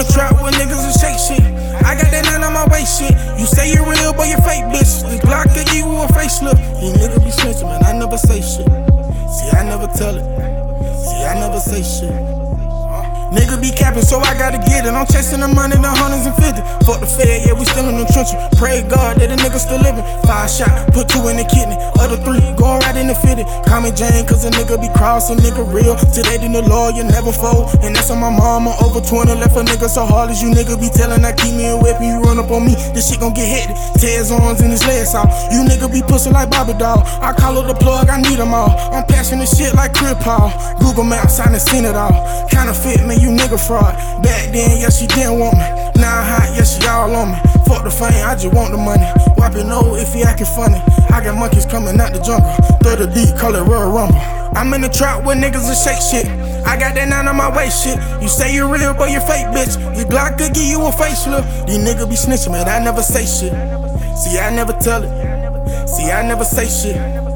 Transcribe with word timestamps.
the 0.00 0.12
trap 0.12 0.32
with 0.42 0.54
niggas 0.54 0.80
and 0.80 0.96
shake 0.96 1.20
shit. 1.20 1.44
I 1.84 1.94
got 1.94 2.10
that 2.10 2.24
nine 2.24 2.42
on 2.44 2.52
my 2.52 2.66
waist 2.72 3.00
shit. 3.00 3.12
You 3.38 3.44
say 3.44 3.72
you're 3.72 3.84
real, 3.84 4.12
but 4.12 4.28
you're 4.28 4.40
fake, 4.40 4.64
bitch. 4.72 5.04
The 5.04 5.20
block 5.26 5.46
of 5.52 5.68
you 5.74 5.84
a 5.84 6.06
facelift. 6.16 6.60
You 6.80 6.92
niggas 6.96 7.24
be 7.24 7.30
snitching, 7.30 7.68
man. 7.68 7.84
I 7.84 7.92
never 7.92 8.16
say 8.16 8.40
shit. 8.40 8.68
See, 9.28 9.50
I 9.52 9.64
never 9.64 9.86
tell 9.92 10.16
it. 10.16 10.24
See, 11.04 11.24
I 11.24 11.34
never 11.34 11.60
say 11.60 11.82
shit. 11.84 12.59
Nigga 13.30 13.62
be 13.62 13.70
capping, 13.70 14.02
so 14.02 14.18
I 14.18 14.34
gotta 14.34 14.58
get 14.58 14.86
it. 14.86 14.90
I'm 14.90 15.06
chasing 15.06 15.38
the 15.38 15.46
money, 15.46 15.78
the 15.78 15.86
hundreds 15.86 16.26
and 16.26 16.34
fifty. 16.34 16.62
Fuck 16.82 16.98
the 16.98 17.06
fed, 17.06 17.46
yeah, 17.46 17.54
we 17.54 17.62
still 17.62 17.86
in 17.86 18.02
the 18.02 18.06
trenches. 18.10 18.34
Pray 18.58 18.82
God 18.82 19.22
that 19.22 19.30
the 19.30 19.38
nigga 19.38 19.62
still 19.62 19.78
living. 19.78 20.02
Five 20.26 20.50
shot, 20.50 20.70
put 20.90 21.06
two 21.06 21.22
in 21.30 21.38
the 21.38 21.46
kidney. 21.46 21.78
Other 22.02 22.18
three, 22.26 22.42
going 22.58 22.82
right 22.82 22.98
in 22.98 23.06
the 23.06 23.14
fitty. 23.14 23.46
Call 23.70 23.86
me 23.86 23.94
Jane, 23.94 24.26
cause 24.26 24.42
a 24.42 24.50
nigga 24.50 24.82
be 24.82 24.90
crossing, 24.98 25.38
nigga 25.38 25.62
real. 25.62 25.94
Today, 26.10 26.42
then 26.42 26.50
the 26.50 26.66
law, 26.66 26.90
you 26.90 27.06
never 27.06 27.30
fold. 27.30 27.70
And 27.86 27.94
that's 27.94 28.10
on 28.10 28.18
my 28.18 28.34
mama, 28.34 28.74
over 28.82 28.98
20. 28.98 29.30
Left 29.38 29.54
a 29.54 29.62
nigga 29.62 29.86
so 29.86 30.02
hard 30.02 30.34
as 30.34 30.42
you 30.42 30.50
nigga 30.50 30.74
be 30.74 30.90
telling. 30.90 31.22
I 31.22 31.30
keep 31.30 31.54
me 31.54 31.70
a 31.70 31.78
weapon, 31.78 32.10
you 32.10 32.18
run 32.26 32.42
up 32.42 32.50
on 32.50 32.66
me. 32.66 32.74
This 32.98 33.14
shit 33.14 33.22
gon' 33.22 33.30
get 33.30 33.46
hit. 33.46 33.70
Tear 34.02 34.18
his 34.18 34.34
arms 34.34 34.58
and 34.58 34.74
his 34.74 34.82
legs 34.90 35.14
off. 35.14 35.30
You 35.54 35.62
nigga 35.62 35.86
be 35.86 36.02
pussy 36.02 36.34
like 36.34 36.50
Bobby 36.50 36.74
Doll. 36.74 37.06
I 37.22 37.30
call 37.30 37.62
it 37.62 37.70
the 37.70 37.78
plug, 37.78 38.10
I 38.10 38.18
need 38.18 38.42
them 38.42 38.50
all. 38.50 38.74
I'm 38.90 39.06
passing 39.06 39.38
this 39.38 39.54
shit 39.54 39.70
like 39.78 39.94
Chris 39.94 40.18
Paul. 40.18 40.50
Google 40.82 41.04
Maps, 41.04 41.38
I 41.38 41.46
done 41.46 41.60
seen 41.60 41.84
it 41.84 41.94
all. 41.94 42.10
Counterfeit, 42.50 43.06
man, 43.06 43.19
you 43.20 43.30
nigga 43.30 43.60
fraud. 43.60 43.94
Back 44.22 44.52
then, 44.52 44.80
yeah, 44.80 44.90
she 44.90 45.06
didn't 45.06 45.38
want 45.38 45.54
me. 45.54 45.64
Now 46.00 46.20
I'm 46.20 46.26
hot, 46.26 46.48
yeah, 46.56 46.64
she 46.64 46.86
all 46.88 47.14
on 47.14 47.32
me. 47.32 47.38
Fuck 47.68 47.84
the 47.84 47.90
fame, 47.90 48.24
I 48.24 48.34
just 48.34 48.54
want 48.54 48.72
the 48.72 48.78
money. 48.78 49.06
Wipe 49.36 49.54
it 49.54 49.64
no 49.64 49.94
if 49.94 50.12
he 50.12 50.22
acting 50.22 50.46
funny. 50.46 50.80
I 51.12 51.22
got 51.22 51.36
monkeys 51.36 51.66
coming 51.66 52.00
out 52.00 52.12
the 52.12 52.20
jungle. 52.20 52.50
Throw 52.82 52.96
the 52.96 53.06
deep, 53.06 53.36
call 53.36 53.54
it 53.54 53.62
Rumble. 53.62 54.16
I'm 54.56 54.72
in 54.74 54.80
the 54.80 54.88
trap 54.88 55.24
with 55.24 55.38
niggas 55.38 55.68
that 55.68 55.78
shake 55.78 56.02
shit. 56.02 56.26
I 56.66 56.78
got 56.78 56.94
that 56.94 57.08
nine 57.08 57.28
on 57.28 57.36
my 57.36 57.54
waist 57.54 57.84
shit. 57.84 57.98
You 58.20 58.28
say 58.28 58.52
you 58.54 58.66
real, 58.72 58.94
but 58.94 59.10
you 59.10 59.20
fake, 59.20 59.46
bitch. 59.54 59.78
This 59.94 60.04
Glock 60.04 60.38
could 60.38 60.54
give 60.54 60.66
you 60.66 60.82
a 60.82 60.90
facelift. 60.90 61.66
These 61.66 61.78
niggas 61.78 62.08
be 62.08 62.16
snitching, 62.16 62.52
man. 62.52 62.68
I 62.68 62.82
never 62.82 63.02
say 63.02 63.22
shit. 63.22 63.52
See, 64.16 64.38
I 64.38 64.50
never 64.50 64.72
tell 64.72 65.02
it. 65.04 65.88
See, 65.88 66.10
I 66.10 66.26
never 66.26 66.44
say 66.44 66.66
shit. 66.66 67.29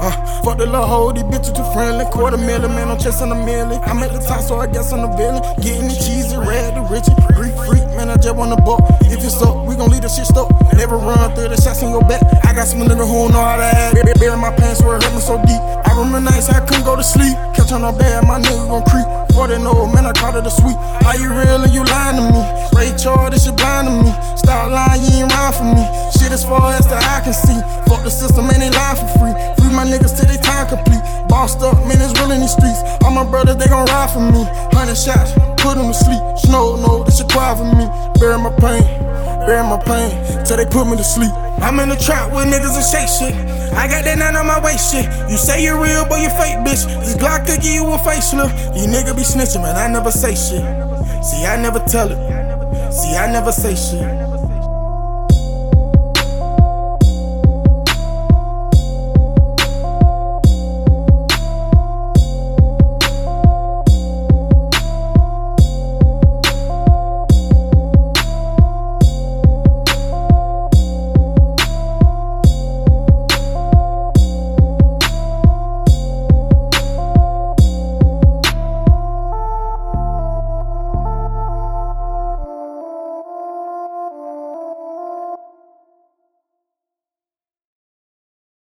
Uh, 0.00 0.10
fuck 0.42 0.56
the 0.56 0.64
little 0.64 0.86
hoe, 0.86 1.12
these 1.12 1.24
bitches 1.24 1.54
too 1.54 1.64
friendly. 1.76 2.04
Quarter 2.06 2.38
million, 2.38 2.72
man, 2.72 2.88
I'm 2.88 2.98
chasing 2.98 3.30
a 3.30 3.34
million. 3.34 3.80
I'm 3.84 4.02
at 4.02 4.12
the 4.12 4.20
top, 4.20 4.40
so 4.40 4.56
I 4.56 4.66
guess 4.66 4.92
I'm 4.92 5.02
the 5.02 5.12
villain. 5.12 5.44
Getting 5.60 5.88
the 5.88 5.96
cheesy, 6.00 6.36
red, 6.40 6.74
the 6.74 6.82
richie. 6.88 7.12
Greek 7.36 7.52
freak, 7.68 7.84
man, 8.00 8.08
I 8.08 8.16
just 8.16 8.34
want 8.34 8.56
to 8.56 8.60
buck. 8.64 8.80
If 9.12 9.20
it's 9.20 9.42
up, 9.42 9.68
we 9.68 9.76
gon' 9.76 9.90
leave 9.92 10.02
the 10.02 10.08
shit 10.08 10.24
stuck. 10.26 10.48
Never 10.72 10.96
run 10.96 11.36
through 11.36 11.52
the 11.52 11.60
shots 11.60 11.82
in 11.84 11.90
your 11.92 12.00
back. 12.08 12.24
I 12.48 12.56
got 12.56 12.66
some 12.66 12.80
nigga 12.80 13.04
who 13.04 13.28
know 13.28 13.44
how 13.44 13.60
to 13.60 13.68
act. 13.68 13.94
Bury- 13.94 14.40
my 14.40 14.50
pants 14.56 14.80
where 14.80 14.96
it 14.96 15.04
hurt 15.04 15.20
so 15.20 15.36
deep. 15.44 15.60
I 15.84 15.92
remember 15.92 16.32
nights 16.32 16.48
I 16.48 16.64
couldn't 16.64 16.84
go 16.88 16.96
to 16.96 17.04
sleep. 17.04 17.36
Catch 17.52 17.72
on 17.72 17.84
a 17.84 17.92
bed, 17.92 18.24
my 18.24 18.40
nigga 18.40 18.72
gon' 18.72 18.84
creep. 18.88 19.04
For 19.36 19.46
they 19.46 19.60
know, 19.60 19.84
man, 19.92 20.08
I 20.08 20.12
caught 20.16 20.34
it 20.34 20.48
a 20.48 20.50
sweet. 20.50 20.76
Are 21.04 21.16
you 21.20 21.28
real 21.28 21.60
and 21.60 21.72
you 21.76 21.84
lying 21.84 22.16
to 22.16 22.24
me? 22.32 22.40
Ray 22.72 22.96
Charles, 22.96 23.36
this 23.36 23.44
shit 23.44 23.56
blind 23.56 23.86
to 23.86 23.92
me. 24.00 24.10
Stop 24.40 24.72
lying, 24.72 24.89
complete. 30.70 31.02
Bossed 31.28 31.60
up, 31.60 31.74
man, 31.86 31.98
it's 31.98 32.14
real 32.22 32.30
in 32.30 32.40
these 32.40 32.54
streets. 32.54 32.80
All 33.02 33.10
my 33.10 33.26
brothers, 33.26 33.56
they 33.58 33.66
gon' 33.66 33.86
ride 33.90 34.10
for 34.10 34.22
me. 34.22 34.46
Hundred 34.70 34.96
shots, 34.96 35.34
put 35.58 35.74
them 35.74 35.90
to 35.90 35.94
sleep. 35.94 36.22
Snow, 36.38 36.78
no, 36.78 37.02
this 37.04 37.18
shit 37.18 37.28
quiet 37.28 37.58
for 37.58 37.66
me. 37.66 37.84
Bury 38.22 38.38
my 38.38 38.54
pain, 38.62 38.86
bury 39.44 39.66
my 39.66 39.78
pain, 39.82 40.14
till 40.46 40.56
they 40.56 40.66
put 40.66 40.86
me 40.86 40.96
to 40.96 41.04
sleep. 41.04 41.34
I'm 41.60 41.78
in 41.80 41.90
the 41.90 41.98
trap 41.98 42.32
with 42.32 42.46
niggas 42.46 42.78
and 42.78 42.86
shake 42.86 43.10
shit. 43.10 43.34
I 43.74 43.86
got 43.86 44.04
that 44.04 44.18
nine 44.18 44.34
on 44.36 44.46
my 44.46 44.62
waist 44.64 44.94
shit. 44.94 45.06
You 45.30 45.36
say 45.36 45.62
you're 45.62 45.80
real, 45.80 46.06
but 46.08 46.22
you 46.22 46.30
fake, 46.30 46.62
bitch. 46.64 46.86
This 47.02 47.14
Glock 47.16 47.46
could 47.46 47.60
give 47.60 47.74
you 47.74 47.86
a 47.86 47.98
facelift. 47.98 48.54
You 48.78 48.86
nigga 48.86 49.14
be 49.14 49.22
snitching, 49.22 49.62
man. 49.62 49.76
I 49.76 49.86
never 49.92 50.10
say 50.10 50.34
shit. 50.34 50.62
See, 51.22 51.44
I 51.44 51.60
never 51.60 51.80
tell 51.80 52.10
it. 52.10 52.92
See, 52.92 53.14
I 53.14 53.30
never 53.30 53.52
say 53.52 53.74
shit. 53.74 54.29